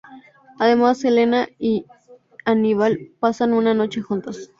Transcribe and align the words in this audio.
Además, 0.57 1.05
Elena 1.05 1.47
y 1.59 1.85
Aníbal 2.43 3.11
pasan 3.19 3.53
una 3.53 3.75
noche 3.75 4.01
juntos. 4.01 4.49